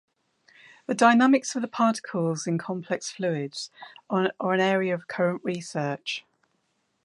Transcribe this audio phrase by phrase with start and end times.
[0.87, 3.69] The dynamics of the particles in complex fluids
[4.09, 6.25] are an area of current research.